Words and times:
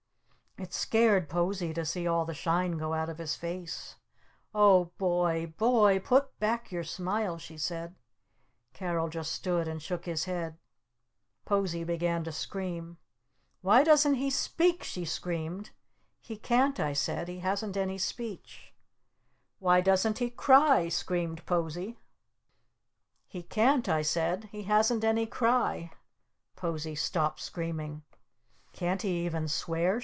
It 0.57 0.73
scared 0.73 1.27
Posie 1.27 1.73
to 1.73 1.83
see 1.85 2.05
all 2.05 2.23
the 2.23 2.33
shine 2.35 2.77
go 2.77 2.93
out 2.93 3.09
of 3.09 3.17
his 3.17 3.35
face. 3.35 3.95
"Oh, 4.53 4.91
Boy 4.99 5.55
Boy, 5.57 5.97
put 5.99 6.37
back 6.39 6.71
your 6.73 6.83
smile!" 6.83 7.39
she 7.39 7.57
said. 7.57 7.95
Carol 8.73 9.07
just 9.09 9.31
stood 9.31 9.67
and 9.67 9.81
shook 9.81 10.05
his 10.05 10.25
head. 10.25 10.59
Posie 11.45 11.85
began 11.85 12.23
to 12.25 12.31
scream. 12.31 12.97
"Why 13.61 13.81
doesn't 13.83 14.15
he 14.15 14.29
speak?" 14.29 14.83
she 14.83 15.03
screamed. 15.03 15.71
"He 16.19 16.35
can't," 16.37 16.79
I 16.79 16.93
said. 16.93 17.27
"He 17.27 17.39
hasn't 17.39 17.75
any 17.77 17.97
speech!" 17.97 18.71
"Why 19.57 19.79
doesn't 19.81 20.19
he 20.19 20.29
cry?" 20.29 20.89
screamed 20.89 21.43
Posie. 21.47 21.97
"He 23.25 23.41
can't," 23.41 23.89
I 23.89 24.03
said. 24.03 24.43
"He 24.51 24.63
hasn't 24.63 25.03
any 25.03 25.25
cry!" 25.25 25.91
Posie 26.55 26.93
stopped 26.95 27.39
screaming. 27.39 28.03
"Can't 28.73 29.01
he 29.01 29.25
even 29.25 29.47
swear?" 29.47 29.99